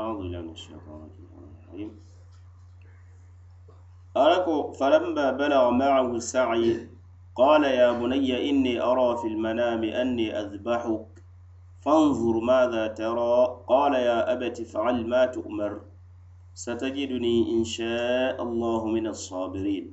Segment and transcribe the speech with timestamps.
[0.00, 1.00] أعوذ بالله من الشيطان
[1.68, 1.90] الرجيم.
[4.16, 6.88] أركو فلما بلغ معه السعي
[7.40, 11.06] قال يا بني إني أرى في المنام أني أذبحك
[11.84, 13.36] فانظر ماذا ترى.
[13.66, 15.80] قال يا أبت فعل ما تؤمر
[16.54, 19.86] ستجدني إن شاء الله من الصابرين.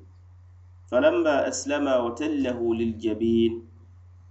[0.87, 3.53] فلما أسلم وتله للجبين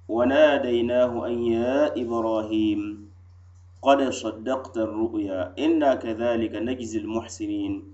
[0.09, 3.06] وناديناه أن يا إبراهيم
[3.87, 5.55] قد صدقت الرؤيا.
[5.59, 7.85] إنا كذلك نجزي المحسنين.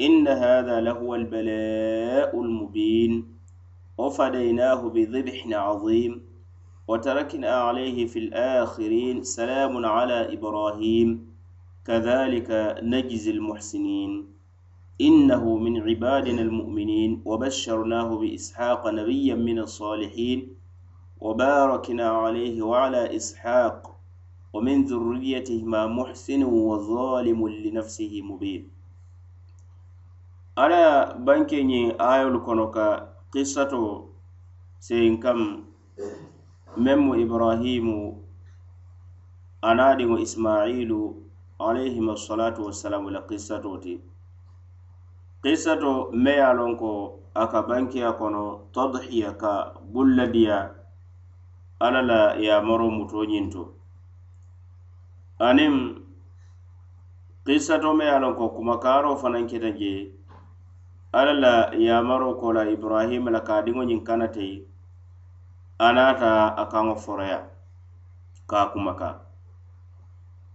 [0.00, 3.26] إن هذا لهو البلاء المبين.
[3.98, 6.22] وفديناه بذبح عظيم.
[6.88, 11.34] وتركنا عليه في الآخرين سلام على إبراهيم.
[11.84, 14.26] كذلك نجزي المحسنين.
[15.00, 17.22] إنه من عبادنا المؤمنين.
[17.24, 20.54] وبشرناه بإسحاق نبيا من الصالحين.
[21.20, 23.89] وباركنا عليه وعلى إسحاق
[24.52, 28.62] wa min dhurriyyatihi ma muhsinun wa zalimun li nafsihi mubin.
[30.56, 32.86] Ala ye banke ñiŋ ayolu kono ka
[33.32, 34.10] kissato
[34.78, 35.40] seyin kam
[36.76, 37.96] meŋ mu ibrahimu
[39.62, 41.00] anaadiŋo ismailu
[41.58, 43.94] alayhima assalatu wassalamu la kissato ti.
[45.42, 46.90] Kissato me ye a loŋ ko
[47.34, 49.52] a ka bankeya kono tadhiya ka
[49.92, 50.74] bulladiya
[51.80, 53.79] alla la yamaro muto ñiŋ to
[55.40, 56.04] anin
[57.44, 60.12] kisato me ye a ko kumakaro fanaŋ keta je
[61.12, 64.56] alla la yamaro ko la ibrahima la ka a diŋo ñiŋ kana teyi
[65.78, 67.38] a kaŋo foroya
[68.50, 69.08] ka kumaka.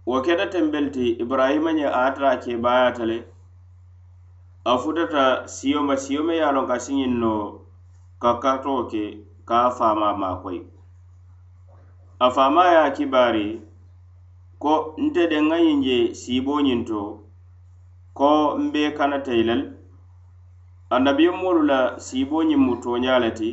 [0.06, 3.18] Wo keta tembel ti ibrahima ñe a ata a keebaayata le
[4.64, 7.34] a futata siyo ma siyo me ye a ka siñiŋ no
[8.22, 9.02] ka katoo ke
[9.48, 10.60] ka fama faama maakoyi
[12.18, 13.65] a faama kibari
[14.66, 17.00] ko nte de deŋayiŋ je siiboñiŋ to
[18.18, 18.30] ko
[18.64, 19.62] mbe kana i lel
[20.94, 23.50] annabiyo moolu la siiboñiŋ mu toña le ti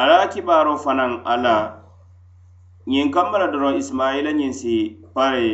[0.00, 1.56] ala kibaro fanaŋ ala
[2.90, 4.74] ñiŋ kamma la doroŋ isimayila ñiŋ si
[5.14, 5.46] pare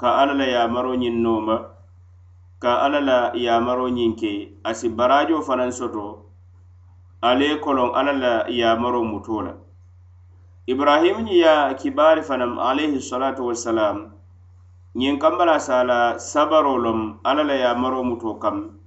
[0.00, 1.56] ka alla la yamaro ñiŋ nooma
[2.62, 4.32] ka alla la yamaro ñiŋ ke
[4.68, 6.06] a si barajo fanaŋ soto
[7.28, 9.52] ale ye koloŋ alla la yamaro muto la
[10.66, 14.14] ibrahim ñiŋ ya kibari fanam alayhi salatu wassalam.
[14.94, 18.78] Ñiŋ kambala sala sabaro lom alla la yamaro muto kam.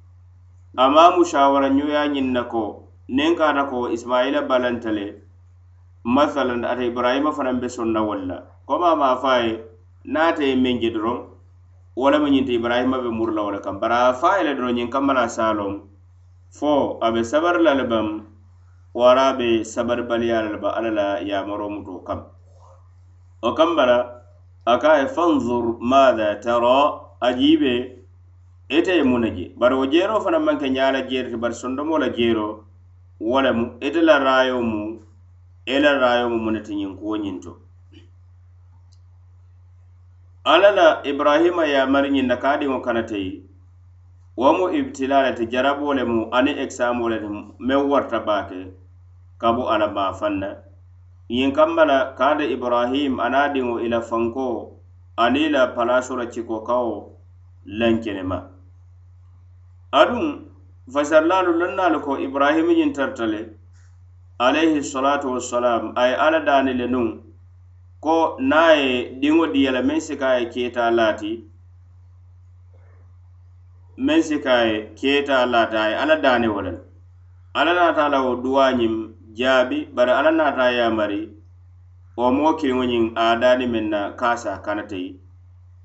[0.78, 5.20] Ama mushawara ñoya ñiŋ na ko niŋ kata ko isma'ila balanta le
[6.04, 8.48] masalan ata ibrahima fanaŋ be sonna walla.
[8.66, 9.60] Koma ma fa ye
[10.08, 11.20] naata ye meŋ je doroŋ
[11.96, 13.80] wo lemu ñiŋ ibrahima be murula wo le kam.
[13.80, 15.44] Bari a fa ye le doroŋ ñiŋ kambala la se
[16.56, 18.35] fo a be sabari la le bam
[18.96, 22.24] wara be sabarbaliyala la ba alla la yamaro muto kam.
[23.44, 23.98] O kambara
[24.66, 27.02] a ka ye fanzur matha tara?
[27.22, 27.74] Ajiibe
[28.70, 29.52] ite ye mun na je.
[29.58, 32.66] Bari wo jero fana maŋ ke ñaa la jeeri ti bari sondomo la jero
[33.20, 35.00] wala mu ite la rayo mu
[35.66, 37.52] e la rayo mu muneti ñiŋ kuwo ñiŋ to
[40.44, 43.32] alla la ibrahima yamari ñiŋ na ka a diŋo kana teyi
[44.38, 47.28] wo mu ibtila le ti jarabo lemu aniŋ ekisamo le ti
[47.68, 48.60] meŋ warta baake
[49.38, 50.50] kabo ala baafaŋ na
[51.30, 52.00] ñiŋ kamma la
[52.56, 54.48] ibrahim aniŋ ila fanko
[55.18, 56.96] aniŋ i la palaso ciko kawo
[57.66, 58.38] lankenema
[59.92, 60.46] adun
[60.94, 63.42] fasarlalu lannalu ko ibrahim yin tartale
[64.40, 67.10] alayhi salatu wassalam ay ala dani le nun
[68.02, 71.32] ko naye a diyala men sikaye keta lati
[73.98, 76.78] men sikaye keta ye ay ala dani si
[77.56, 81.22] ala natala wo le la Jaabi bari alla naata yamari
[82.18, 85.00] wo moo kiliŋo ñiŋ a daani meŋ na kaasa a se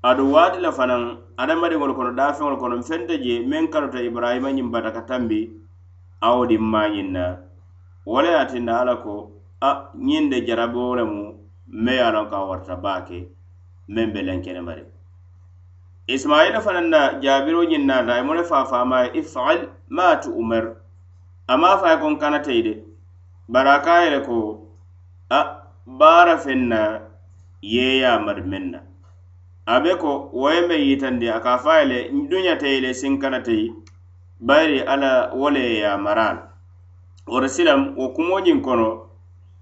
[0.09, 1.03] aduŋ waati la fanaŋ
[1.41, 5.51] adamadiŋolu kono daafeŋolu kono feŋ te je meŋ kanuta ibrahima ñiŋ bataka tambi
[6.21, 7.25] a wo diŋ maañiŋ na.
[8.05, 9.13] Wo le ye a tinna alla ko
[9.61, 9.69] a
[10.07, 11.23] ñiŋ de jaraboo le mu
[11.83, 13.19] meŋ ye a loŋ ka a warata baake
[13.93, 14.83] meŋ be lenkene bari.
[16.07, 19.57] Isimayila fanaŋ na jaabiro ñiŋ naata a ye mu le faafaama ye ifal
[19.89, 20.65] ma tu umar
[21.47, 22.90] a maa fa ye kon n kana de.
[23.47, 24.67] bari a ka yele ko
[25.29, 25.39] a
[25.85, 27.01] baara feŋ na
[27.61, 28.79] yeeya mari meŋ na
[29.65, 32.67] a be ko wo ye be yitandi a ka fa yele a ye le duñate
[32.67, 33.73] ye le
[34.41, 36.43] bayiri ala wo le ye a mara la
[37.27, 39.09] wori silam wo kumoñiŋ kono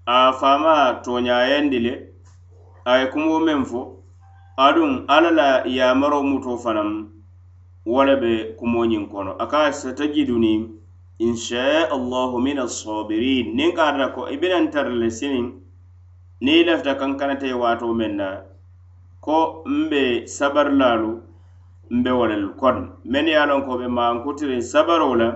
[0.06, 1.92] a faama toñayandi le
[2.84, 3.80] a ye kumo meŋ fo
[4.56, 6.90] aduŋ alla la yamaro muto fanaŋ
[7.86, 9.32] wo le be kumoñiŋ kono.
[9.38, 10.79] A ka a sata jiduniŋ
[11.26, 15.60] inchaa allahu min assabirin nin ka ko e ibinan tarle sinin
[16.40, 18.28] ni lafta i lafita kankanata ye waatoo na
[19.20, 21.10] ko mbe sabarilaalu
[21.90, 22.26] mbe wo
[22.56, 22.76] kon.
[23.04, 25.28] Men mennu ye a loŋ ko be maankutiriŋ sabaro la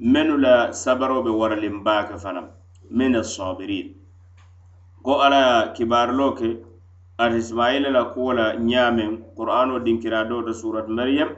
[0.00, 2.46] mennu la sabaro be waralin baa ke fanaŋ
[2.90, 3.94] min assabirin
[5.02, 6.48] ko ala kibariloo ke
[7.18, 11.30] ate ismaila la kuwo la ñaameŋ qur'anoo dinkiraa doo to surat maryam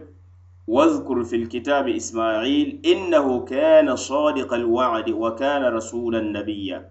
[0.67, 6.89] واذكر في الكتاب إسماعيل إنه كان صادق الوعد وكان رسولا نبيا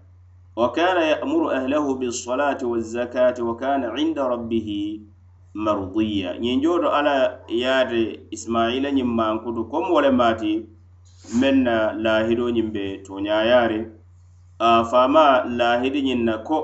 [0.55, 4.99] وكان يأمر أهله بالصلاة والزكاة وكان عند ربه
[5.55, 10.65] مرضيا ينجود على ياد إسماعيل نمان كتو كم ولماتي
[11.41, 11.63] من
[12.03, 13.81] لاهدو نمبي تونيا ياري
[14.91, 15.27] فما
[15.59, 16.57] لاهدو ننكو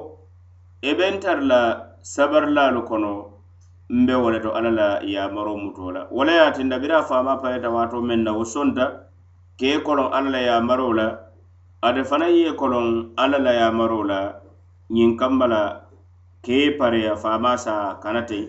[0.83, 1.63] إبنتر لا
[2.01, 3.32] سبر لا لكونو
[3.90, 6.98] mbe wo le to alla la yamaro muto la wo le ye a tinna biriŋ
[6.98, 8.84] a faamaa payita waatoo meŋ na wo sonta
[9.60, 11.06] ka i koloŋ alla la yamaro la
[11.82, 12.86] ate fanaŋ ye koloŋ
[13.16, 14.20] alla la yamaro la
[14.90, 15.62] ñiŋ kamba la
[16.44, 18.48] ka i pareya fama sa kana eh.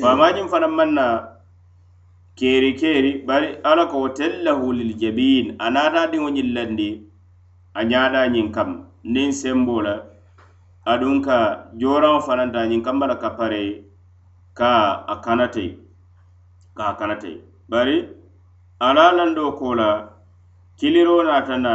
[0.00, 1.06] fama faamaañiŋ fanaŋ maŋ na
[2.34, 6.90] keri keeri bari alla ko tellahu liljabiin a naata diŋo ñiŋ landi
[7.78, 8.70] a ñaadaa ñiŋ kam
[9.04, 9.94] niŋ semboo la
[10.92, 11.38] aduŋ ka
[11.80, 13.89] jooraŋo fanaŋ ta ñiŋ kamba la ka pare
[14.60, 15.48] ka a kana
[16.76, 17.16] ka a kana
[17.70, 17.96] bari
[18.80, 19.90] ala lando ko la
[20.78, 21.74] kiliro nata na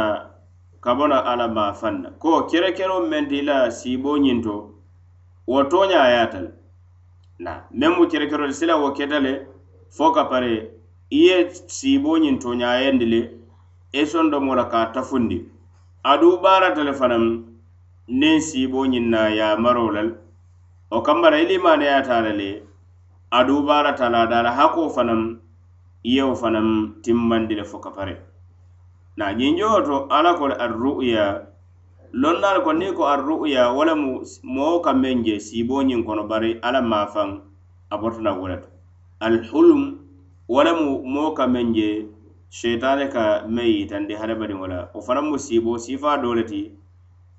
[0.80, 2.10] kabona ala ma fanna.
[2.20, 4.70] Ko kerekero menti la sibo nyinto
[5.46, 6.52] wo toña ayatal.
[7.38, 9.46] Na meŋ mu kerekerol sila wo ketale
[9.90, 10.70] fo ka pare
[11.10, 13.30] iye sibo nyinto nya toñayandi
[13.92, 15.38] e sondo mola ka tafundi.
[16.04, 16.92] Adu bara le
[18.08, 20.14] nin sibo nyinna ya marolal.
[20.90, 22.65] O kambara i limaneyata la le
[23.38, 25.40] aduubala talaadala hako fanam
[26.04, 28.16] iyewo fanam timmandi le fo kapare.
[29.16, 31.46] Na jinjowo to ala ko arru'ya
[32.12, 36.80] lonnal ko ni ko arru'ya wala mu moo ka meŋ je siiboo kono bari ala
[36.82, 37.40] mafan
[37.90, 38.68] a botana to.
[39.20, 39.98] Alhulum
[40.48, 42.08] wala mu moo ka meŋ je
[42.50, 44.90] sheitane ka meŋ yitandi hadamadiŋo wala.
[44.94, 46.72] O fanaŋ mu sibo sifa doo le ti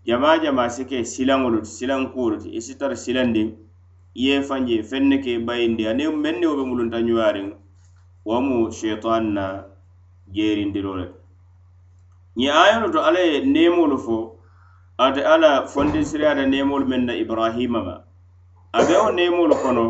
[0.05, 2.73] jamaa jamaa si ke silaŋolu ti silaŋ kuolu ti i si
[4.17, 7.47] ye fanje fenne ke bayindi ane menne wo be mulunta ñuwariŋ
[8.25, 9.45] wamu sheitan na
[10.33, 11.05] jeerindiro le
[12.37, 14.17] ñiŋ ayolu to alla ye neemolu fo
[14.97, 17.95] ate alla fondisiriyata neemolu meŋ na ibrahima ma.
[18.73, 19.85] Abe wo neemolu kono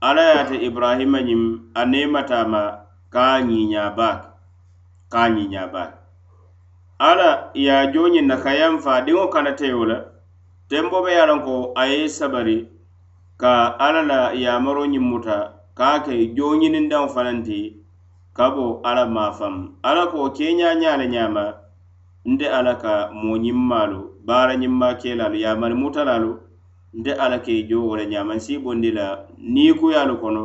[0.00, 1.42] alla ye ate ibrahima ñiŋ
[1.74, 2.62] a neematama
[3.12, 4.28] ka a ñiiña baake
[5.12, 5.98] ka a ñiiña baake
[6.98, 9.98] alla ye a jooñiŋ na ka yaŋ fa diŋo kanateyo la
[10.68, 12.72] tembo be ye a loŋ ko a ye sabari
[13.36, 15.36] ka alla la yamaro ñimmuta
[15.74, 17.58] ka ke joñinindaŋo fananti fanaŋ ti
[18.36, 19.54] ka bo alla maafaŋ
[19.88, 21.44] alla ko keña ñale ñama ñaama
[22.30, 26.30] nte alla ka moñimmalu baara ñimma kelalu yamari mutalalu
[26.98, 28.34] nte alla ke joo wo le ñaama
[28.64, 29.06] bondi la
[29.54, 30.44] nikuyalu kono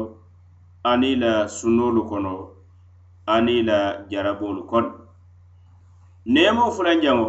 [0.83, 2.33] ani la sunolu kono
[3.27, 3.77] ani la
[4.09, 4.89] jarabolu kono
[6.25, 7.27] nemo fulanjaŋo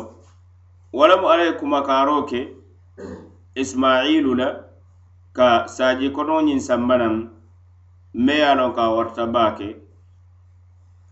[0.93, 2.41] wala mu alla ye kumakaro ke
[3.55, 4.69] ismailu la
[5.37, 7.15] ka saji kotoñiŋ sanba sambanan
[8.25, 8.81] me ye a loŋ ko
[9.23, 9.69] a baake.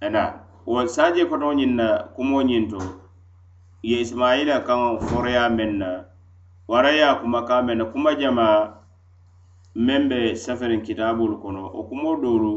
[0.01, 0.23] Ana
[0.67, 2.79] wo saji kono kotoñiŋ na kumo kumoñiŋ to
[3.83, 5.91] ye ismaila kaŋo foroya meŋ na
[6.71, 8.47] wara ye a kumakaŋ meŋ na kuma jama
[9.87, 12.55] meŋ be saferiŋ kitaabolu kono wo kumo doolu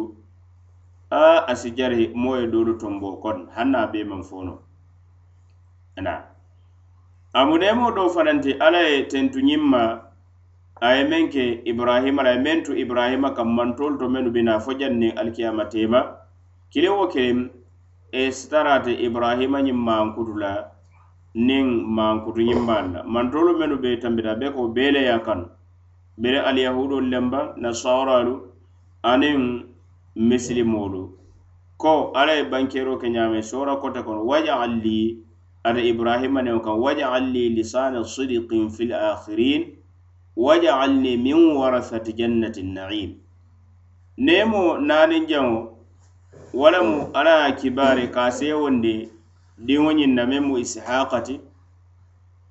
[1.10, 4.54] a a si jari moo ye doolu tombo kono haŋ na a bee maŋ fono.
[5.98, 6.14] Ana
[7.34, 9.82] a muneemo doo fanaŋ ti alla ye tentu ñiŋ ma
[10.82, 14.60] a ye meŋ ke ibrahima la a ye meŋ tu ibrahima kammantolu to mennu bina
[14.60, 16.00] fo jaŋ niŋ alikiyama teema
[16.74, 17.40] kiliŋ wo kiliŋ
[18.12, 20.54] e sitarate ibrahima ñiŋ mankutu la
[21.48, 21.66] niŋ
[21.98, 25.46] maankutu ñimmaalu la mantolu mennu be tambita be ko bee le ye kanu
[26.22, 28.34] bere aliyahudolu lemba nasaralu
[29.12, 29.40] aniŋ
[30.30, 31.04] misilimolu
[31.78, 35.22] ko alla ye bankero ke ñaame sora kote kono wajaal li
[35.64, 39.81] ate ibrahima neŋo kaŋ wajaal li lisana sidikin fil akhirin.
[40.36, 43.16] waj'alni min warasati jannati na'im.
[44.18, 45.78] Nemo nanin jango
[46.54, 47.48] wo lemu alla
[48.00, 49.10] ye ka a seewondi
[49.58, 51.40] diŋo na memu ishaqati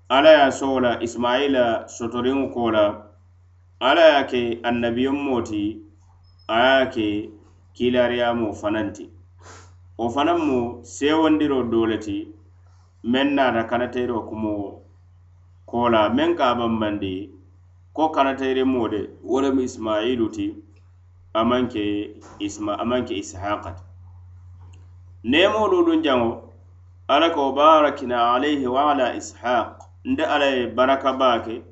[0.09, 3.07] ala ya sola isma'ila sotorin kola
[3.81, 5.81] ala ya ke annabiyon moti
[6.49, 7.31] aya ke
[7.75, 9.11] kiilaariyamo fanaŋ fananti.
[9.99, 12.29] O fanan mu seewondiro doo le ti
[13.05, 14.83] meŋ naata kanateero kumo
[15.67, 16.55] kola men ka a
[18.01, 20.57] ko kanatayire mo de wolemu ismailu ti
[21.35, 23.85] amanke isma amanke ishaqat ke
[25.23, 26.49] ishaqa jango
[27.09, 31.63] ala ko barakina alayhi wa ala ishaq nde ala ye baraka bake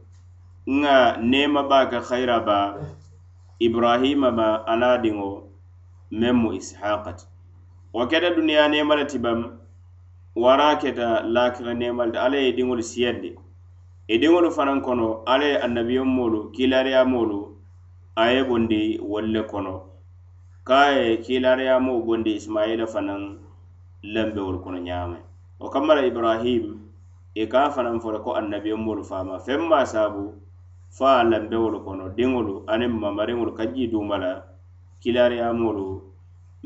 [0.69, 2.77] nga nema bake baa ba
[3.59, 5.49] ibrahima ma ala diŋo
[6.11, 7.25] meŋ mu ishaqa ti.
[7.93, 9.59] Wo keta duniya neema le ti bam
[10.37, 13.48] wara keta laakira neema le ti alla ye diŋolu siyandi
[14.09, 17.39] E i diŋolu fanaŋ kono alla ye annabiyomoolu kiilaariyamoolu
[18.17, 19.75] a ye bondi wolu le kono.
[20.67, 23.23] Ka a ye kiilaariyamoo bondi isimayila fanaŋ
[24.03, 25.19] lembewolu kono ñaama
[25.61, 26.65] wo kamma la ibrahim
[27.35, 30.35] i ka fanaŋ fo le ko annabiyomoolu faama feŋ maa saabu
[30.97, 34.33] fo a lambewolu kono diŋolu aniŋ mamariŋolu ka jii duuma la
[35.01, 35.87] kiilaariyamoolu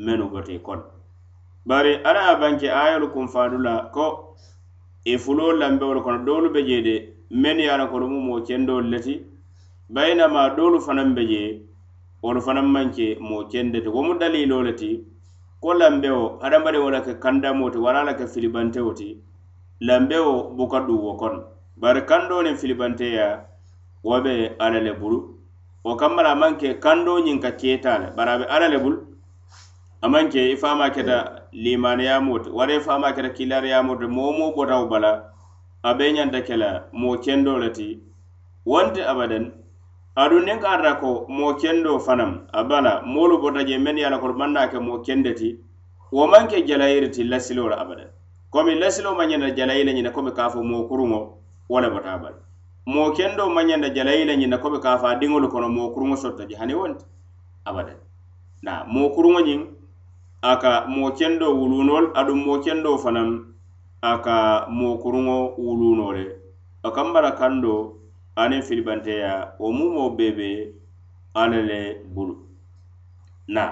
[0.04, 0.82] mennu bote kono
[1.66, 4.36] bari alla ye a banke ayolu kunfaadu la ko
[5.04, 8.40] e i fuloo lambewolu kono doolu be jee de men ye a la kodomu moo
[8.46, 9.14] kendoolu le ti
[9.94, 11.42] bayinama doolu fanaŋ be je
[12.22, 14.90] wolu fanaŋ maŋ ke moo kende ti wo mu daliloo le ti
[15.62, 19.08] ko lambewo hadamadiŋo la ke kandamoo ti wara la ke filibantewo ti
[19.86, 21.40] lambewo buka duŋ wo kono
[21.80, 23.26] bari kandoo niŋ filibanteya
[24.04, 24.32] wo be
[24.64, 25.18] alla le bulu.
[25.84, 28.68] Wo kamma la a maŋ ke kandoo ñiŋ ka keetaa le bari a be alla
[28.68, 28.96] le bulu
[30.04, 31.16] a maŋ ke i faamaa keta
[31.52, 35.10] limaaniyamoo ti wara i faamaa keta kilariyamoo ti moo moo botawo bala
[35.82, 38.00] a be ñanta ke la moo kendo le ti
[38.66, 39.52] wonte abadan
[40.16, 44.06] aduŋ niŋ ka ata ko moo kendo fanaŋ a bala moolu bota je mennu ye
[44.06, 45.58] a la koto maŋ naa ke moo kende ti
[46.12, 48.08] wo maŋ ke jalayiri ti lasiloo la abadan.
[48.50, 51.18] Komi lasiloo maŋ ñanta jalayi le ñina komi ka fo moo kuruŋo
[51.68, 52.38] wo le bota a bala
[52.86, 56.16] moo kendo maŋ ñanta jalayi le ñina komi ka fo a diŋolu kono moo kuruŋo
[56.16, 57.04] sotta je hani wonte
[57.64, 57.96] abadan.
[58.62, 59.60] Na moo kuruŋo ñiŋ
[60.42, 63.51] a ka moo kendo wuluunol aduŋ moo kendo fanaŋ
[64.02, 66.24] a ka mookuruŋo wuluno le
[66.82, 67.74] a kambara kando
[68.36, 70.48] aniŋ filibanteya wo mumo bee be
[71.34, 71.80] alla le
[72.14, 72.34] bulu.
[73.48, 73.64] Na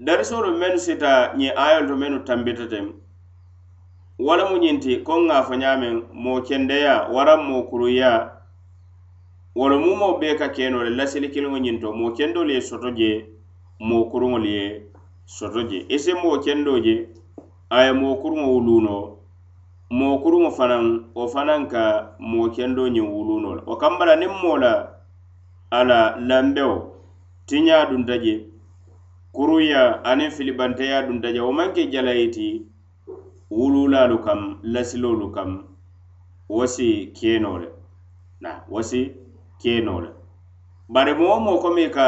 [0.00, 2.86] darisolu mennu sita ñiŋ ayolu to mennu tambita teŋ
[4.18, 8.10] wala mu ñinti koŋ ŋa fo ñaameŋ moo kendeya waraŋ moo kuruya
[9.54, 13.10] wala mumoo bee ka keno le lasili kiliŋo ñinto moo kendolu ye soto je
[13.78, 14.64] moo kuruŋolu ye
[15.26, 15.78] soto je.
[15.88, 17.19] I moo kendo je
[17.76, 19.20] a ye moo kurumo wuluu
[19.98, 20.84] moo kurumo fanaŋ
[21.16, 21.82] wo fanaŋ ka
[22.30, 23.62] moo kendo ñiŋ wuluno la.
[23.68, 24.72] Wo kambala niŋ moo la
[25.70, 26.76] a la lanbewo
[27.48, 28.34] tiñaa dunta je
[29.34, 32.46] kuruya aniŋ filibanteya dunta je wo maŋ ke jalayi ti
[33.56, 34.40] wululaalu kam
[34.72, 35.50] lasiloolu kam
[36.54, 37.68] wo si keenoo le
[38.42, 39.00] na wo si
[39.62, 40.10] keenoo le
[40.94, 42.06] bari moo moo komi ka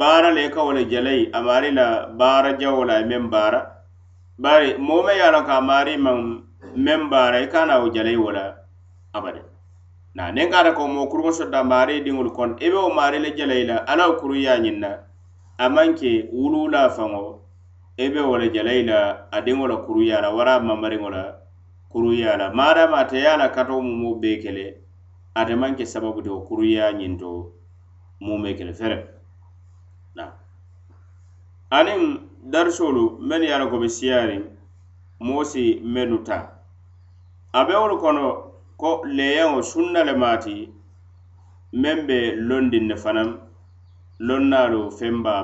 [0.00, 1.86] baara le i ka wo le jalayi amaari la
[2.20, 3.60] baara jawo la a e meŋ baara
[4.40, 6.18] bari moo me ye a loŋ ka a maari maŋ
[6.84, 8.44] meŋ baara i ka naa wo jalai wo la
[9.12, 9.42] abada.
[10.14, 13.18] Na niŋ ka ata ko moo kuruŋo sotta maari diŋolu kono i be wo maari
[13.24, 14.90] le jalai la ala wo kuru ye a ñiŋ na
[15.58, 17.22] a maŋ ke wuluulaa faŋo
[17.98, 21.22] i be wo le jalai la a diŋo la kuruyaa la wara a mamariŋo la
[21.92, 22.46] kuruyaa la.
[22.58, 24.64] Maadama ate ye a la kato mu moo bee kele
[25.34, 27.52] ate maŋ ke sababu ti wo kuruyaa ñiŋ to
[28.24, 28.96] muu mee kele fere
[30.16, 30.32] na.
[31.70, 34.42] Aniŋ darisolu mennu ye a loŋ ko be siyaariŋ
[35.20, 36.44] moo si mennu taa
[37.52, 38.24] a be wolu kono
[38.80, 40.56] ko leeyaŋo sunna le maati
[41.82, 42.18] meŋ be
[42.48, 43.28] londiŋ ne fanaŋ
[44.26, 45.34] lonnaalu femba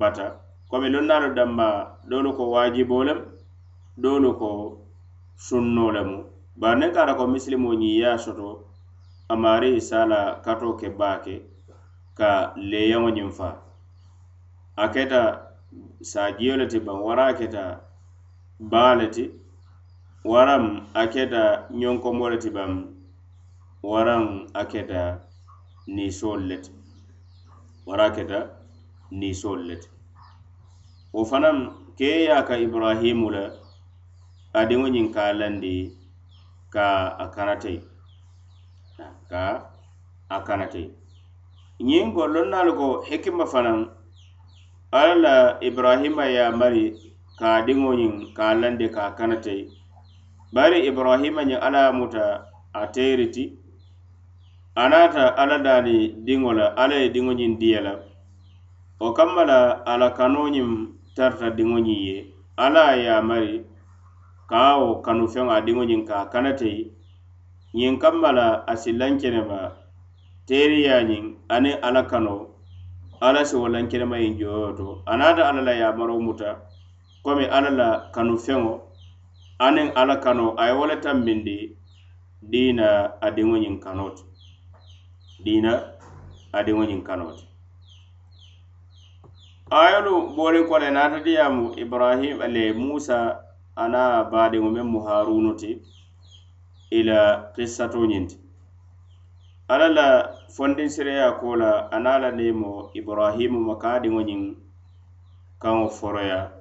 [0.00, 0.26] bata.
[0.70, 1.68] Komi lonnaalu danma
[2.08, 3.20] doolu ko waajiboo lem
[4.02, 4.50] doolu ko
[5.36, 6.16] sunnoo lemu
[6.56, 8.48] bari niŋ ka a ko misilimoo ñiŋ ye a soto
[9.28, 11.34] a maari saala katoo ke baake
[12.18, 13.54] ka leeyaŋo ñiŋ faa.
[14.76, 15.43] A keta
[16.10, 17.64] saajiyo le ti baŋ wara a keta
[18.72, 19.24] baa le ti
[20.30, 20.64] waraŋ
[21.00, 21.42] a keta
[21.80, 22.70] ñonkomo le ti baŋ
[23.90, 24.24] waraŋ
[24.60, 25.00] a keta
[25.94, 26.72] niisoolu le ti
[27.88, 28.38] wara a keta
[29.18, 29.88] niisoolu le ti
[31.14, 31.56] wo fanaŋ
[31.98, 33.44] kee ye a ka ibrahimu le
[34.60, 35.74] adiŋo ñiŋ ka a landi
[36.74, 36.86] ka
[37.24, 37.78] a kanatei
[39.30, 39.42] ka
[40.28, 40.88] a kanatei
[41.88, 43.78] ñiŋ ko lonnaalu ko hikima fanaŋ
[45.00, 45.36] alla la
[45.68, 46.84] ibrahima ye a mari
[47.38, 49.62] ka a diŋo ñiŋ ka a landi ka a kanatei
[50.54, 52.24] bari ibrahima ñiŋ alla ye muta
[52.72, 53.44] a teyiri ti
[54.74, 55.96] a naata alla daani
[56.26, 57.94] diŋo la alla ye diŋo ñiŋ diya la
[59.00, 59.60] wo kamma la
[59.90, 60.70] a la kanoo ñiŋ
[61.16, 62.18] tarata diŋo ñiŋ ye.
[62.56, 63.66] Alla ye a mari
[64.50, 66.80] ka a wo kanu feŋo a diŋo ñiŋ ka a kanatei
[67.74, 69.58] ñiŋ kamma la a sillaŋ kenema
[70.46, 71.24] teeriya ñiŋ
[71.54, 72.53] aniŋ alla kanoo
[73.20, 75.02] ala si wo lankelema ye joyo to.
[75.06, 76.60] Anaata alla la yamaro muta
[77.22, 78.80] komi alla la kanu feŋo
[79.58, 81.76] aniŋ alla kano a ye wo le tambindi
[82.42, 82.88] diina
[83.20, 84.24] a diŋo ñiŋ kano ti.
[85.44, 85.72] Diina
[86.52, 87.44] a diŋo ñiŋ kano ti.
[89.70, 93.40] Ayolu booriŋ kole naata diyamu ibrahim le musa
[93.76, 95.80] ana baadiŋo meŋ mu harunu ti
[96.90, 97.18] ila
[97.54, 98.43] kissato ñiŋ ti.
[99.68, 100.08] alla la
[100.52, 104.42] fondinsireya ko la a niŋ a la neemo ibarahimu maka ñiŋ
[105.62, 106.52] kaŋo foroya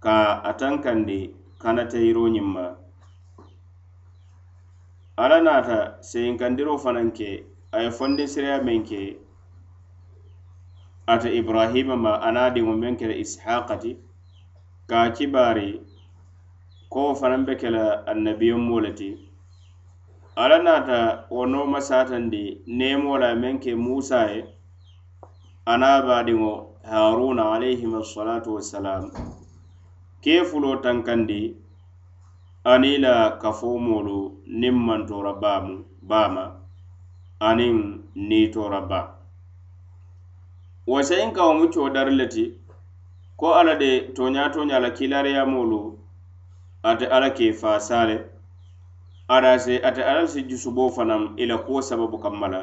[0.00, 2.64] ka a tankandi kanata yiroo ñiŋ ma
[5.22, 9.00] alla naata seyinkandiroo fanaŋ ke a ye fondinsireya meŋ ke
[11.12, 13.90] ate ibrahima ma a niŋ a diŋo meŋ kela ishaqa ti
[14.88, 15.68] ka a kibaari
[16.92, 19.25] kowo fanaŋ be ke la annabiyoŋ le ti
[20.36, 24.40] ala naata wo nooma saatandi neemo la meŋ ke musa ye
[25.72, 26.52] ana baadiŋo
[26.90, 29.04] haruna alayhim assalatu wassalam.
[30.22, 31.56] Ke fulo tankandi
[32.72, 34.18] ani la kafomoolu
[34.60, 36.44] niŋ mantora baamu baama
[37.48, 37.76] aniŋ
[38.28, 39.00] niitora ba.
[40.86, 42.44] Wasayin kawo mu coo dari le ti
[43.36, 45.80] ko ala de toña toña la kilariyamoolu
[46.82, 48.35] ate ala ke faasaa le
[49.28, 52.62] arase ate alla si jusuboo fanaŋ i la kuwo sababu kamma la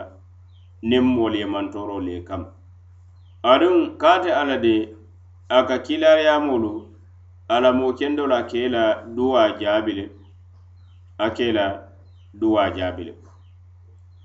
[0.83, 2.45] niŋ moolu ye mantoro le kam.
[3.43, 4.95] Aduŋ kaate alla de
[5.49, 6.71] a ka kilariyamolu
[7.49, 10.05] a mo kendo la ke la duwa jaabi le
[11.17, 11.65] a ke la
[12.33, 13.13] duwa jaabi le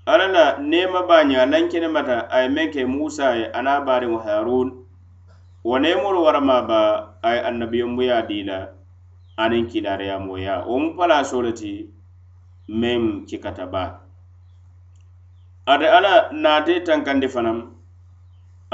[0.05, 4.19] alla la nema baña lankene mata a ye meŋ ke musa ye ana a baariŋo
[4.25, 4.69] harun
[5.63, 6.79] wo nemolu warama ba
[7.21, 8.71] a ye annabiyonbuya di la
[9.37, 11.98] aniŋ kilariyamoya wo mu palaso le ti
[12.69, 13.91] meŋ cikata baa
[15.71, 17.57] ate alla naate tankandi fanaŋ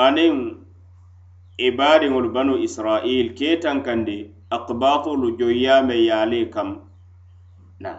[0.05, 0.35] aniŋ
[1.67, 4.17] ibadiŋolu banu israil ke tankandi
[4.55, 6.69] akbatolu joyyame yaale kam.
[7.83, 7.91] Na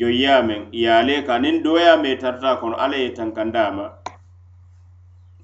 [0.00, 3.86] joyyame yaale ka aniŋ doyame tarata kono alla ye tankanda ma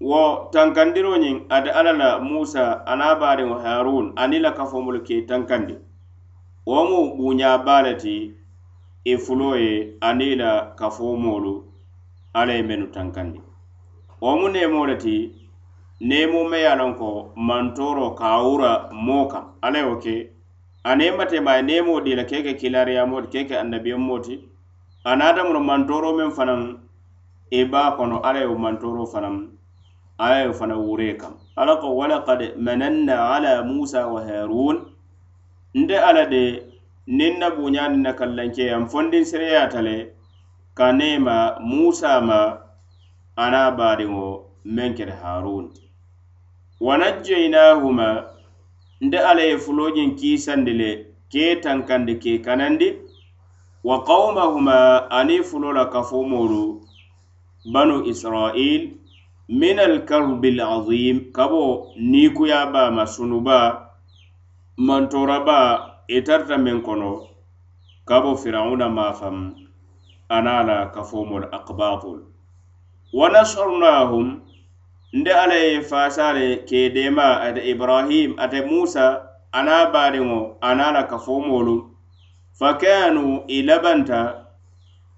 [0.08, 0.22] wo
[0.54, 5.74] tankandiro ñiŋ ate alla la musa ana bariŋo harun ani la kafomolu ke tankandi
[6.66, 7.52] wo mu buña
[7.84, 8.16] le ti
[9.04, 11.64] E i fuloo ye ani la kafoo moolu
[12.34, 13.40] alla ye mennu tankandi.
[14.20, 15.30] Wo mu neemoo le ti
[16.00, 19.44] neemoo me ye a loŋ ko mantoro ka wura moo kaŋ.
[19.62, 20.30] Alla ye wo ke
[20.84, 24.34] aniŋ matema a ye neemoo di la keke kilariyamo ti keke ke ti
[25.04, 26.60] a naata mu no meŋ fanaŋ
[27.50, 29.36] i be a kono alla ye wo mantooroo fanaŋ
[30.18, 31.32] alla ye wo fanaŋ wuree kaŋ.
[31.56, 34.76] Alla ko walakad mananna ala musa wa harun
[35.74, 36.73] nte alla de
[37.06, 39.96] niŋ na buuñaaniŋ na kallankeyaaŋ fondin seneyaata le
[40.78, 42.40] ka neema musa ma
[43.36, 44.26] ana baadiŋo
[44.74, 45.64] meŋ keta harun.
[45.74, 45.84] Ti
[46.80, 48.08] wa najjaynahuma
[49.04, 50.90] nte alla ye fuloñiŋ kiisandi le
[51.32, 52.88] kee tankandi kee kanandi
[53.84, 56.80] wa qawmahuma ani fulo la kafomoolu
[57.72, 58.82] banu israil
[59.48, 61.92] min alkarbi alazim kabo
[62.72, 63.58] bo ma sunuba
[64.76, 67.10] mantoraba E itarta tarita meŋ kono
[68.08, 69.36] ka bo firawuna maafaŋ
[70.36, 72.18] ana la kafomolu akbatol
[73.18, 74.28] wa nasarnahum
[75.18, 79.06] nde alla ye fasale ke dema ate ibrahim ate musa
[79.58, 81.76] ana baariŋo ana la kafomolu
[82.58, 84.20] fa kanu i labanta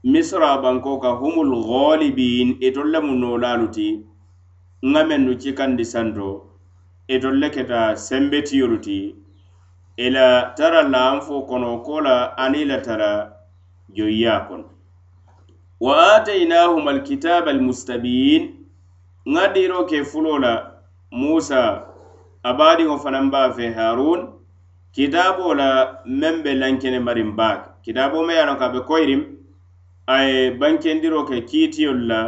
[0.05, 3.89] misra banko ka humul ghalibin itol e lemu nolalu ti
[4.93, 6.29] ŋa mennu cikandi santo
[7.09, 9.26] e itol le keta sembetiyolu ti.
[9.97, 13.11] ila tara laanfo kono ko la aniŋ la tara
[13.97, 14.65] joyya kono
[15.81, 18.43] wa atainahum alkitaba almustabin
[19.27, 20.53] ŋa diro ke fulo la
[21.11, 21.63] musa
[22.43, 24.21] abaadiŋo fanaŋ ba fe harun
[24.95, 27.69] kitaabo la meŋ be lankene marin baake.
[27.85, 29.23] Kitaabo ma ye a ka be koyirim
[30.09, 32.21] a ye bankendiro ke kiitiyolu la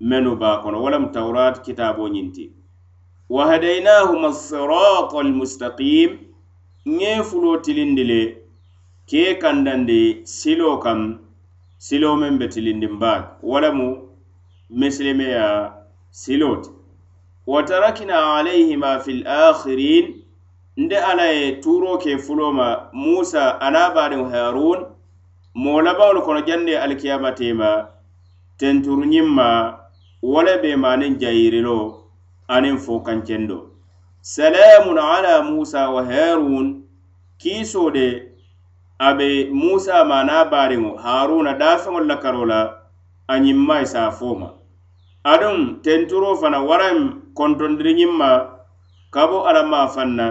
[0.00, 2.50] mennu baa kono walam taurat kitaabo ñinti
[3.28, 6.31] wa hadainahuma sirata almustaqim
[6.86, 8.20] ŋe fuloo tilindi le
[9.08, 11.00] ke kandandi siloo kam
[11.78, 13.88] siloo meŋ be tilindin baak wo lemu
[14.78, 15.46] misilimeya
[16.10, 16.70] siloo ti
[17.46, 20.06] wa tarakina alayhima fi lakhirin
[20.76, 24.80] nde ala ye tuuroo ke fuloo ma musa aniŋ baariŋ harun
[25.54, 27.70] moo labaŋolu kono jande alikiyamatema
[28.58, 29.48] tenturuñiŋ ma
[30.22, 31.84] wo le be maaniŋ jayiriloo
[32.54, 33.71] aniŋ fo kancendo.
[34.22, 36.82] salamun ala musa wa harun.
[37.38, 38.30] Kiso de
[38.98, 42.60] abe musa ma na baariŋo haruna daafeŋol la karola
[43.26, 43.98] a ñimma i se
[45.24, 46.96] aduŋ tenturo fana waraŋ
[47.34, 48.30] kontondiri ñimma
[49.10, 50.26] kabo ka bo alla maafaŋ na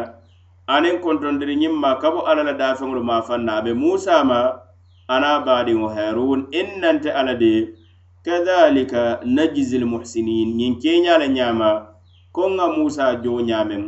[0.67, 4.39] aniŋ kontondiri ñimma kabo ka alla la dafeŋolu maafaŋ na a musa ma
[5.07, 7.75] ana na baadiŋo harun innante alla de.
[8.25, 11.90] Kadhalika najizi lmuhsinin ñiŋ keeñaa le ñaama
[12.31, 13.83] ko ŋa musa jo ñaameŋ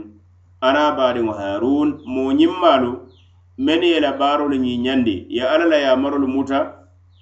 [0.67, 2.91] ana baadiŋo harun mo ñimmalu
[3.57, 6.59] meni ye la baarolu ñiiñandi ye alla la yamarolu muta.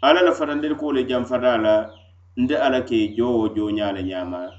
[0.01, 1.89] Alla la fatandiri kuwo le janfata la
[2.37, 4.49] nte ala ke jo wo ñama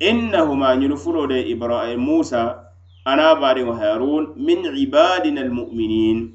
[0.00, 2.66] innahuma ñunu fulo de ibrahim musa.
[3.04, 6.32] Ana baadiŋo harun min ibadina almuminin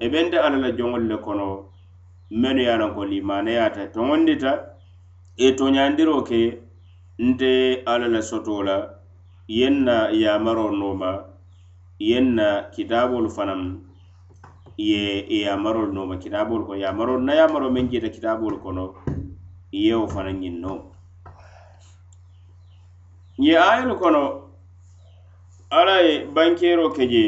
[0.00, 1.64] e bente ala la joŋolu le kono.
[2.30, 4.52] Menu ye a lanko limaneyata toŋondita
[5.36, 6.58] e toñandiro ke
[7.18, 8.95] nte ala la soto la
[9.48, 11.24] yenna yamaroo nooma
[11.98, 12.26] yeŋ
[12.74, 13.60] kitaabolu fanaŋ
[14.78, 16.16] ye yamarolu nooma.
[16.18, 18.94] Kitaabolu kono yamarolu na yamaroo meŋ jeta kitaabolu kono
[19.72, 20.78] yewo fanaŋ ñiŋ noo
[23.38, 24.22] ye ayolu kono
[25.70, 27.24] ala ye bankeeroo ke je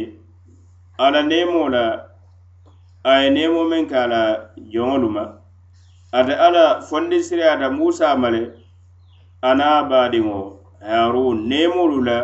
[0.98, 1.84] ala neemoo la
[3.04, 4.20] a ye neemoo meŋ ka a la
[4.72, 5.24] joŋolu ma
[6.12, 8.42] ate ala fondisiriyaata muusaa ma le
[9.42, 12.18] a baadiŋo haruun nemolu la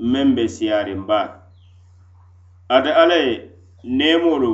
[0.00, 1.34] meŋ be siyarin baake
[2.68, 3.50] ate alla ye
[3.84, 4.52] nemolu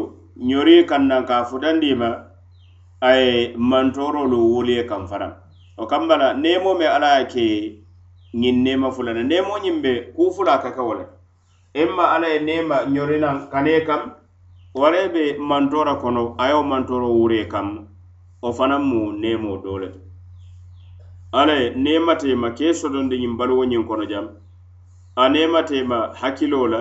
[0.48, 2.10] ñori kannaŋ ka a futandi ma
[3.00, 5.32] a ye mantorolu wolu kaŋ fanaŋ
[5.78, 7.44] o kamba la nemo me alla ye ke
[8.40, 11.04] ñiŋ nema fula le neemo ñiŋ be kuu fula ka ke wo le
[11.82, 14.02] imma alla ye nema ñorinaŋ kane kaŋ
[14.74, 17.66] wara be mantora kono a ye wo mantoro wuriye kaŋ
[18.42, 20.05] o fanaŋ mu nemo doo le to
[21.36, 24.26] alla ye nematema ke sodondi ñiŋ baluwo ñiŋ kono jam.
[25.16, 26.80] A nematema hakkilo la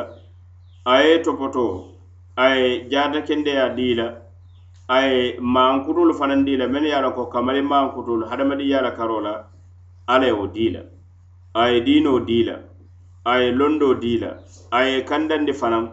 [0.86, 1.92] a ye topoto
[2.38, 4.08] a ye jaata kendeya dii la
[4.88, 8.76] a ye mankutulu fanaŋ di la mennu ye a loŋ ko kamali mankutulu hadamadiŋ ye
[8.78, 9.34] a la karo la
[10.08, 10.82] alla ye wo di la
[11.54, 12.56] a ye diino di la
[13.26, 14.32] a ye londo di la
[14.72, 15.86] a ye kandandi fanaŋ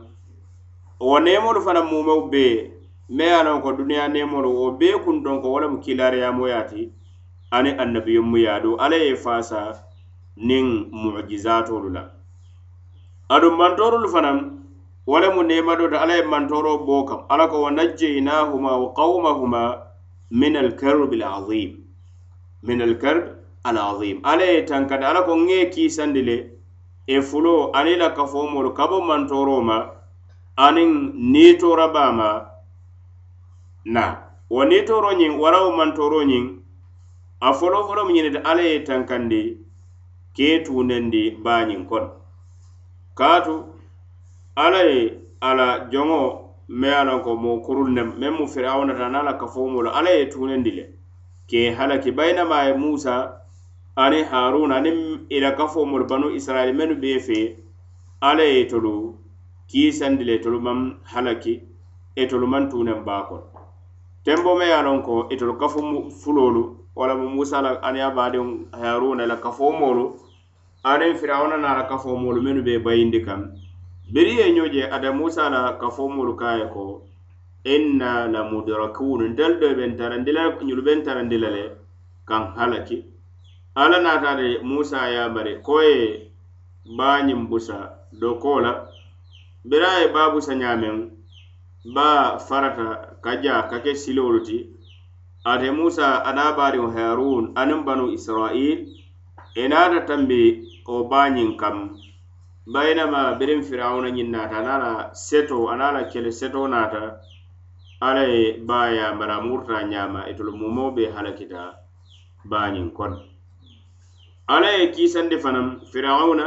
[1.01, 2.70] wo nemolu fanaŋ mumeo bee
[3.11, 7.02] me ye a loŋ ko duniya nemolu wo bee kuntoŋ ko wo lemu kiilaariyamoo ti
[7.53, 9.85] ani annabiyonmu ye alla ye faasa
[10.37, 12.03] niŋ mujizatolu la.
[13.29, 14.38] Aduŋ mantorolu fanaŋ
[15.07, 17.21] wo le mu neema do alla ye mantoro bo kam.
[17.29, 19.62] Alla ko wa najjaynahuma wa qawmahuma
[20.31, 21.85] min alkarbi alazim
[22.62, 23.25] min alkarb
[23.65, 24.21] alazim.
[24.25, 26.37] Alla ye tankata alla ko ŋe kiisandi le
[27.07, 29.91] e fulo ani la kafomolu ka bo mantoro ma
[30.57, 30.91] aniŋ
[31.33, 32.29] niitorabaa ma
[33.85, 34.05] na.
[34.49, 36.62] Wo niitoro ñiŋ warawo mantoro ñiŋ
[37.47, 39.41] a foloo foloo mu ñinita alla ye tankandi
[40.37, 42.09] ke tunendi baañiŋ kono
[43.19, 43.55] kaatu
[44.65, 46.21] alla ye ala joŋo
[46.69, 50.11] me ye a loŋ ko moo kurul ne meŋ mu firawunata aniŋ la kafoomo alla
[50.11, 50.85] ye tunendi le.
[51.49, 53.15] Ke halaki bayinama ye musa
[53.97, 57.57] ani haruna aniŋ ila la banu israili mennu bee fe
[58.21, 59.19] alla ye tolu
[59.69, 60.79] kiisandi le tolu maŋ
[61.13, 61.61] halaki
[62.17, 63.47] etolu maŋ tunen baa kono
[64.25, 65.81] tembo me ye a loŋ ko e itolu kafo
[66.23, 68.49] fuloolu wala mu musa la aniŋ baadiŋ
[68.81, 70.05] haruna la kafo moolu
[70.85, 73.41] aniŋ firawuna na la kafo moolu mennu be bayindi kaŋ
[74.13, 77.03] biri ye ñoo je ada musa la kafo moolu ka ye ko
[77.65, 81.65] inna la mudrakunu ntelu e do be ntarandi la ñulu be ntarandi la le
[82.29, 82.99] kaŋ halaki.
[83.75, 86.31] Alla naata de musa ye bari ko ye
[86.99, 87.77] baañiŋ busa
[88.21, 88.73] doko la?
[89.65, 90.97] Bira ye baa busa ñaameŋ
[91.95, 94.57] baa farata ka jaa ka ke siloolu ti
[95.45, 98.79] ate musa ana bariŋo harun aniŋ banu israil
[99.57, 100.43] i naata tambi
[100.87, 101.99] wo baañiŋ kam.
[102.73, 107.19] Bayinama biriŋ firawuna ñiŋ naata ana la seto ana la kele seto naata
[108.01, 111.75] alla ye baa yamara murta ñaama itolu mumo be halakita
[112.51, 113.19] baañiŋ kono
[114.47, 116.47] alla ye kiisandi fanaŋ firawuna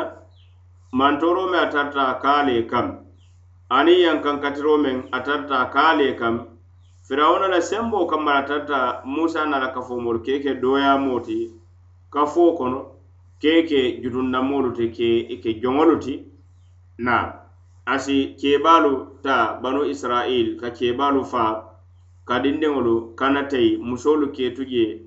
[0.94, 2.88] mantoro me a tarta kaale kam.
[3.70, 6.55] Aniŋ yankankatiro meŋ a tarta kaale kam.
[7.08, 11.52] firawuna la sembo kammala tarta musa na la kafomolu keke doyamoo ti
[12.10, 12.86] kafoo kono
[13.40, 16.24] keke jutundamolu ti ke ke joŋolu ti
[16.98, 17.34] na
[17.86, 21.64] asi kebalu ta banu israil ka kebalu fa
[22.26, 25.02] ka dindiŋolu kana tei musolu ketu je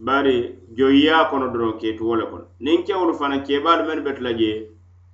[0.00, 2.44] bari joyiya kono doron ketu wo le kono.
[2.60, 4.70] Niŋ kewolu fana kebalu mennu betula je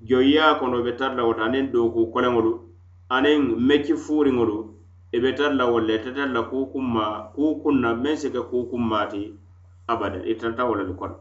[0.09, 2.53] joyiya kono be tara la woto aniŋ doku koleŋolu
[3.11, 4.78] aniŋ meki furiŋolu
[5.13, 9.23] i be tara la walla ite tara la kukunma kukunna meŋ si ke kuukunma ti
[10.31, 11.17] i tarata wo le kono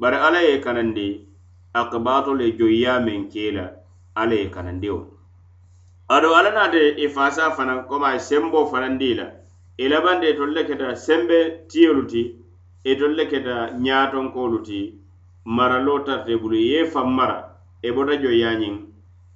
[0.00, 1.26] bari alla ye kanandi
[1.74, 3.70] akibato le joyiya meŋ ke la
[4.14, 5.06] alla ye kanandi wo
[6.08, 9.26] ado alla naate i fasa fanaŋ komi a sembo fanandi la.
[9.78, 12.22] I labanta itolu e le keta sembe tiyolu ti
[12.84, 14.98] e itolu le keta ñaatonkolu ti
[15.44, 18.74] maralo tarata i bulu i ye fan mara i bota e joyiya ñiŋ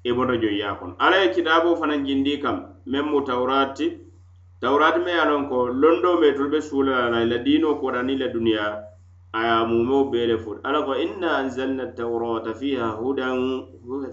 [0.04, 3.86] i bota joyiya kono alla ye kitaaboo fanaŋ jindi kam meŋ mu tawrati.
[4.60, 8.18] Tawrati me ye lon ko londo me tolu be suula la la diino koota niŋ
[8.22, 8.66] la duniya
[9.32, 13.38] a ye mumeo bee le futa alla ko inna anzalna tawrata fiha hudan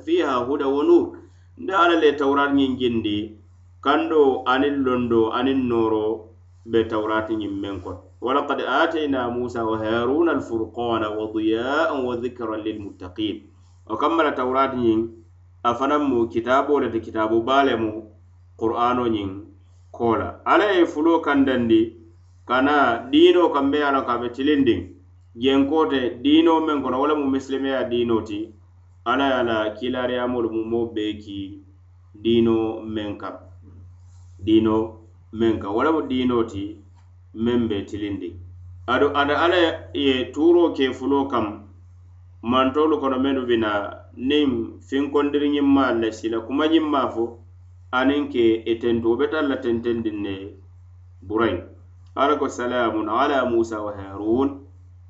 [0.05, 1.05] fiha huda wa nur.
[1.57, 3.17] Nde alla le tawrati ñiŋ jindi
[3.85, 6.05] kando aniŋ londo aniŋ nooro
[6.71, 12.61] be tawrati ñiŋ meŋ kono walaqad atayna musa wa haruna alfurqana wa diyaan wa dhikran
[12.65, 13.35] lilmuttaqin
[13.87, 14.99] o kamma la tawrati ñiŋ
[15.63, 17.91] a fanaŋ mu kitaaboo le ti kitaabo baa mu
[18.59, 19.29] qur'ano ñiŋ
[19.97, 20.27] kola.
[20.45, 21.81] Alla ye fulo kandandi
[22.49, 22.75] kana
[23.11, 24.79] diinoo kambe ye a loŋ ko a be tilindiŋ
[25.41, 25.99] jenkoo te
[26.67, 28.39] meŋ kono wo lemu misilimeya diino ti
[29.05, 31.39] alla ye a la kiilaariyamolu mu moo bee ki
[32.23, 32.55] diino
[32.95, 33.35] meŋ kaŋ
[34.45, 34.75] diino
[35.39, 36.63] meŋ kaŋ wo lemu diino ti
[37.43, 38.33] meŋ be tilindiŋ
[38.93, 39.59] ado ada alla
[39.93, 41.45] ye tuuroo ke fulo kaŋ
[42.51, 43.71] mantolu kono mennu bi na
[44.29, 44.49] niŋ
[44.87, 47.38] finkondiri ñiŋ maalu sila kuma ñiŋ fo
[47.97, 50.35] aniŋ ke etentu be tara la tentendiŋ ne
[51.27, 51.57] burayi
[52.15, 54.49] alla ko salamun ala musa wa harun.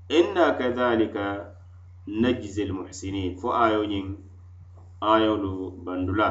[0.10, 1.26] Inna kadhalika
[2.08, 4.08] najzi almuhsinin fo ayo ñiŋ
[5.02, 5.54] ayolu
[5.86, 6.30] bandula.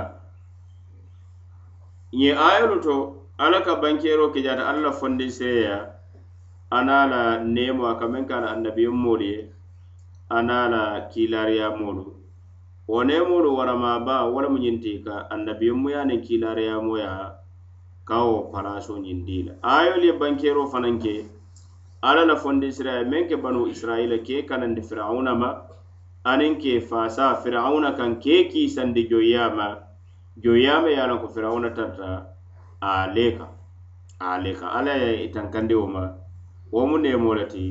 [2.18, 2.94] Ñe ayolu to
[3.38, 5.94] alla ka bankero ke jata alla la fondin seya
[6.70, 9.40] ana la nemo a ka meŋ ka la annabiyommolu ye
[10.30, 10.82] ana la
[12.88, 17.36] wo nemolu warama baa wo lemu ñinti ka annabiyomu ye kilariyamoya
[18.08, 19.52] kawo palaso ka wo ñindi la.
[19.62, 21.28] Ayolu ye bankero fanaŋ ke
[22.00, 25.50] alla la fondi sira ye meŋ ke banu israila ke kanandi firauna ma
[26.24, 29.76] aniŋ ke fasa firauna kaŋ ke kiisandi joyyaama
[30.40, 32.24] joyyaama ye a loŋ ko firauna tarta
[32.80, 33.50] a lee kaŋ
[34.20, 36.08] a lee alla ye itankandi wo ma
[36.72, 37.64] wo mu nemo le ti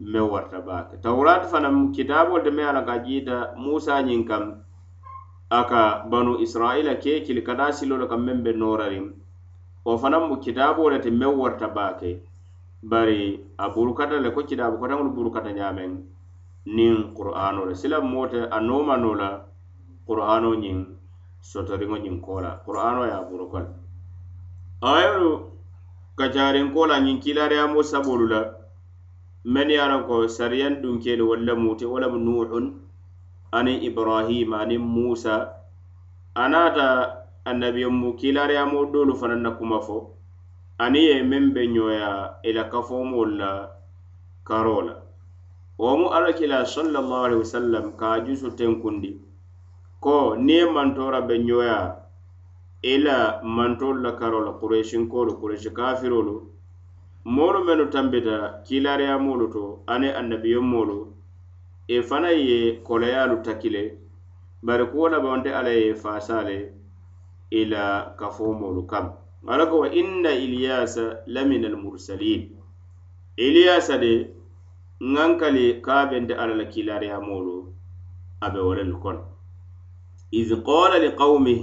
[0.00, 0.96] me warta baake.
[1.02, 4.44] Tawrat fanaŋ kitaabolu de meŋ a la ka jiita musa ñiŋ kaŋ
[5.50, 9.06] a ka banu israila kee kili ka daa siloo le kaŋ meŋ be noorariŋ
[9.84, 12.10] wo fanaŋ mu kitaaboo le ti meŋ warta baake
[12.82, 15.90] bari a burukata le ko kitaabu kotaŋolu burukata ñaameŋ
[16.76, 19.30] niŋ qur'ano le silaŋ moo te a noomanoo la
[20.06, 20.78] qur'ano ñiŋ
[21.40, 23.70] sotoriŋo ñiŋ koo la qur'ano ye a buruka le
[24.94, 25.32] ayolu
[26.18, 28.57] kacarinko la ñiŋ kiilaariyamoo sabolu la
[29.44, 32.66] men ye a loŋ ko sariyaŋ dunkeelu walla le wo lemu nuhun
[33.52, 35.34] aniŋ ibrahima aniŋ musa
[36.34, 36.86] a naata
[37.44, 39.96] annabiyo mu kiilaariyamoo doolu fanaŋ na kuma fo
[40.84, 42.10] aniŋ ye meŋ be ñoya
[42.42, 43.50] i e la kafomolu la
[44.48, 44.94] karo la
[45.78, 49.10] wo mu alakila sallallahu alaihi wasallam ka a jusu tenkundi
[50.00, 51.78] ko niŋ ye mantora be ñoya
[52.82, 56.57] i e la mantolu la karo la kuresinkolu kuresi kafirolu
[57.34, 58.36] moolu mennu tambita
[58.66, 59.62] kiilaariyamoolu to
[59.92, 60.98] aniŋ annabiyonmoolu
[61.92, 63.82] i e fanaŋ ye koleyaalu takile
[64.66, 66.58] bari kuwo labawonte alla ye faasaa le
[67.50, 67.84] i la
[68.18, 69.06] kafomoolu kam.
[69.46, 72.42] Ala ko wa inna iliyasa la min almursalin
[73.36, 74.12] iliyasa de
[75.02, 77.54] ŋankali kaabente alla la kiilaariyamoolu
[78.40, 79.22] a be wo lelu kono
[80.32, 81.60] iz qala liqawmih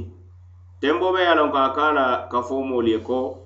[0.82, 3.45] tembo be ye a loŋ ko a ka la kafomoolu ye ko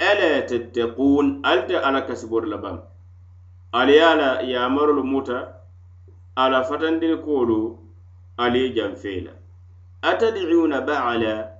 [0.00, 2.80] ala tattaqun ali ala kasibor labam.
[3.72, 5.54] Ali ye a muta
[6.36, 7.78] ala fatandiri kolu
[8.38, 9.32] ali janfela
[10.02, 11.50] atad'una baala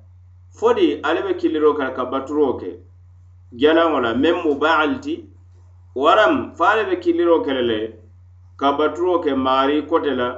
[0.50, 2.78] fodi de be kiliro kara ka baturo ke
[3.60, 5.00] janaŋo la meŋ mu baal
[5.94, 7.80] waram fo be kiliro kele le
[8.56, 10.28] ka baturo ke maari kote la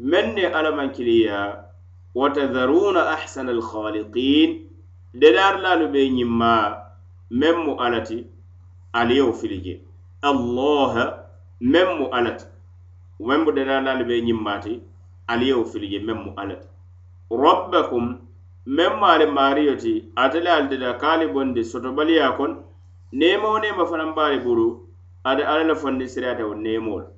[0.00, 1.64] meŋ ne alla maŋ kiliya
[2.14, 4.50] wa tadharuna ahsana alkhaliqin
[5.14, 6.87] dedaarilaalu be ñimmaa
[7.30, 8.26] meŋ mu alati
[8.92, 9.74] ali ye wo fili je
[10.22, 11.04] allaha
[11.60, 12.46] meŋ mu alati.
[13.20, 14.80] Meŋ mu dananaali be ñimmaati
[15.28, 16.66] ali ye wo fili je meŋ mu alati.
[17.30, 18.04] Rabbakum
[18.76, 22.52] meŋ mu ali maariyo ti ate le ali dada kaali bondi sotobaliya kon
[23.12, 24.66] neema wo neema fanaŋ baali buru
[25.24, 27.08] ate ala le fondi siriyata wo neemoo la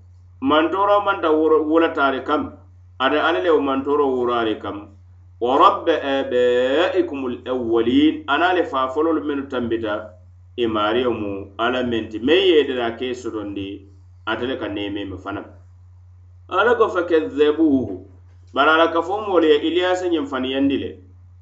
[0.41, 1.29] mantoro manta
[1.71, 2.43] wulataari kam
[2.99, 5.00] ate ala le wo mantoro wuraari kam.
[5.41, 10.13] wa rabba abaikum al awwalin ana le fa fololu mennu tambita
[10.57, 13.89] e imariyo mu ala menti meŋ ye dira ke sotondi
[14.27, 15.45] ate le ka neememe fanaŋ
[16.49, 18.05] ala ko fa kadzabuhu
[18.55, 20.91] bari ala kafo moolu ye iliyasa ñiŋ faniyandi le.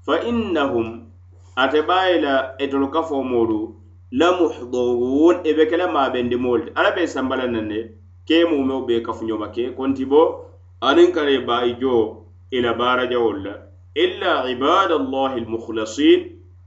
[0.07, 1.11] Fa innahum
[1.57, 3.75] ate baayi la etolu kafo moolu
[4.13, 7.81] la muhdurun e be kele maabendi moolu ti ala be sambala naŋ ne
[8.27, 10.47] ke mumeo be kafuñoma ke konti bo
[10.81, 13.68] aniŋ kara i baa i joo i la la.
[14.05, 16.21] illa ibadallahi almukhlasin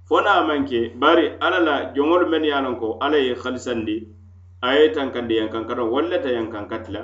[0.07, 3.97] fona manke bari alla la joŋolu men ye a ko alla ye halisandi
[4.61, 7.01] a ye tankandi yankankataŋ walla ta yankankatila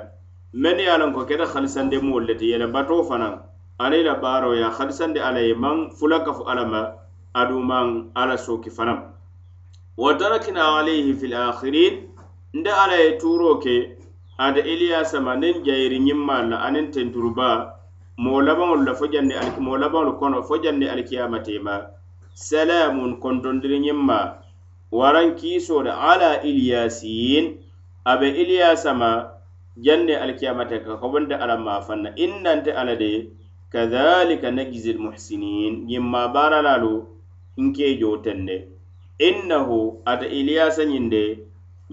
[0.52, 3.34] men ye a ko keta halisande moolu le ti yele bato fanaŋ
[3.78, 6.82] alla la baaro ya halisandi alla ye maŋ fula kafu alla ma
[7.40, 8.98] aduŋ maŋ alla sooki fanaŋ
[9.96, 11.94] wa tarakna alayhi fi lakhirin
[12.52, 13.96] nde alla ye tuuro ke
[14.38, 17.77] ate iliyasama niŋ jayiri ñiŋ la aniŋ tenturuba
[18.22, 21.74] moo labaŋolu la fo jandi ali moo labaŋolu kono fo jandi alikiyamatema
[22.48, 24.18] salamun kontondiri ñiŋ ma
[24.98, 27.44] waraŋ kiisoolu ala iliyasin
[28.10, 29.10] abe iliyasama
[29.84, 33.10] jande alkiyamate ka kobonte ala mafanna innante ala de
[33.72, 36.94] kadhalika najzi lmuhsinin ñiŋ ma baaralalu
[37.64, 38.10] nke jo
[39.28, 39.78] innahu
[40.10, 41.22] ata iliyasa ñiŋ de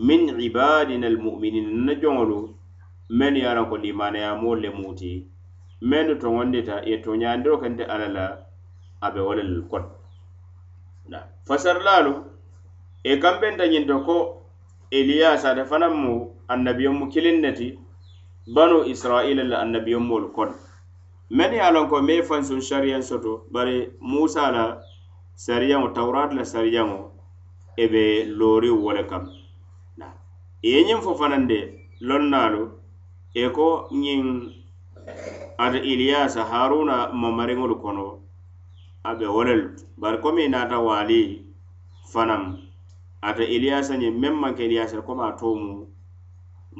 [0.07, 2.39] min ibadina almuminina na joŋolu
[3.17, 5.11] men ye a lanko limanayamoolu le muuti.
[5.81, 8.25] mennu toŋondita ye toñandiro kente ala la
[9.01, 9.89] abe be wo le kono
[11.47, 12.13] fasarilaalu
[13.03, 14.15] e, e kambenta ñinto ko
[14.91, 16.13] eliyasa ate fanaŋ mu
[16.47, 17.77] annabiyon mu kilin ne ti
[18.55, 20.53] banu israila la annabiyon molu kono
[21.29, 24.81] men ye a loŋ ko me fansun sariyan soto bari musa la
[25.35, 27.11] sariyaŋo tawrat la sariyaŋo
[27.77, 28.03] e be
[28.38, 29.23] looriŋ wo le kam.
[30.63, 31.59] I ye ñiŋ fo fanaŋ de
[32.07, 32.63] lonnaalu
[33.33, 34.21] e ko ñiŋ
[35.58, 38.06] ate iliyasa haruna mamariŋolu kono
[39.04, 39.70] a be wo lelu
[40.02, 41.20] bari komi naata waali
[42.12, 42.44] fanaŋ
[43.28, 45.72] ate iliyasa ñiŋ meŋ maŋ ke iliyasa komi a to mu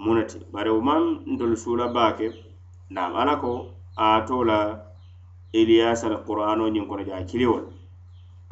[0.04, 1.02] muŋ ti bari wo maŋ
[1.34, 2.28] ntolu suula baa ke
[2.96, 3.52] naam ala ko
[3.96, 4.60] a to la
[5.60, 7.58] iliyasa la qur'ano ñiŋ kono je a kiliwo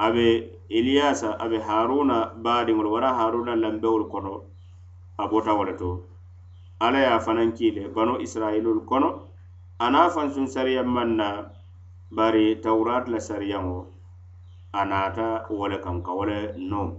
[0.04, 0.26] a be
[0.78, 4.32] iliyasa a be haruna baadiŋolu wara haruna lambewolu kono
[5.18, 5.90] a bota wo le to.
[6.80, 9.08] Ala ye a fanaŋ kiile bano israilolu kono
[9.82, 11.38] a niŋ a fansuŋ sariyaŋ maŋ naa
[12.16, 13.78] bari tawuraati la sariyaŋo
[14.78, 15.26] a naata
[15.58, 16.38] wo le kaŋ ka wo le
[16.70, 16.94] nooma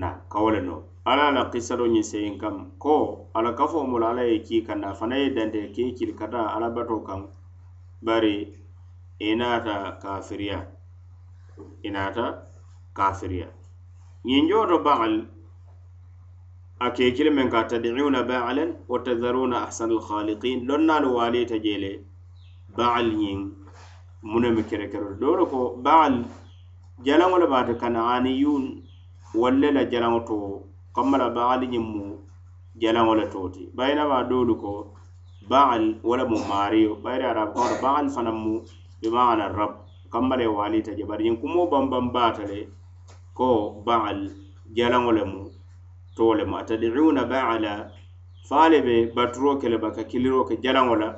[0.00, 2.56] na ka wo le nooma ala la kisado ñiŋ seyiŋ kam.
[2.82, 2.94] Ko
[3.36, 6.12] ala kafo mu la ala ye kii kaŋ na a fanaŋ ye dante kii kili
[6.20, 7.20] kata ala batoo kaŋ
[8.06, 8.34] bari
[9.18, 10.58] i naata kafiriya.
[11.86, 12.24] I naata
[12.96, 13.48] kafiriya.
[14.26, 15.14] Ñiŋ jooto baŋal
[16.80, 22.04] ake kili men ka tadiuna ba'alan wa tadharuna ahsana alkhaliqin don nalu wali ta jele
[22.76, 23.40] ba'al yin
[24.22, 26.22] munami kere kero doro ko ba'al
[27.04, 28.64] jalaŋo le baata kanaaniyun
[29.34, 30.38] walle la jalaŋo to
[30.94, 32.04] kamma la ba'al yin mu
[32.80, 33.62] jalaŋo le toti.
[33.74, 34.94] Bayina ba dolu ko
[35.50, 38.62] ba'al wala mu mario bayri arab ko ba'al fana mu
[39.02, 39.74] bi ma'ana rabb
[40.12, 41.02] kamma le wali ta je.
[41.04, 42.68] Bari yin kumo bambam baata le
[43.34, 44.30] ko ba'al
[44.76, 45.47] jalaŋo le mu
[46.18, 47.72] to le mu atadiuna baala
[48.48, 51.08] faale be baturo kele baka kiliro ke jalaŋo la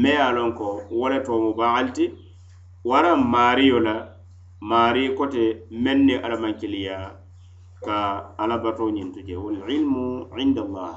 [0.00, 2.04] me ye a loŋ ko wole to mu baalti
[2.88, 3.94] waraŋ maariyo la
[4.70, 5.44] maari kote
[5.84, 6.96] meŋ ni alamankiliya
[7.86, 7.96] ka
[8.42, 10.04] alabato ñintu je walilmu
[10.42, 10.94] inda allah.